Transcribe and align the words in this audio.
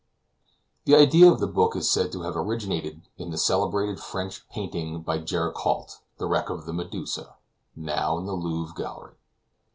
The 0.85 0.95
idea 0.95 1.31
of 1.31 1.39
the 1.39 1.45
book 1.45 1.75
is 1.75 1.87
said 1.87 2.11
to 2.13 2.23
have 2.23 2.35
originated 2.35 3.03
in 3.17 3.29
the 3.29 3.37
celebrated 3.37 3.99
French 3.99 4.49
painting 4.49 5.03
by 5.03 5.19
Gericault, 5.19 5.99
"the 6.17 6.25
Wreck 6.25 6.49
of 6.49 6.65
the 6.65 6.73
Medusa," 6.73 7.35
now 7.75 8.17
in 8.17 8.25
the 8.25 8.33
Louvre 8.33 8.73
gallery. 8.75 9.13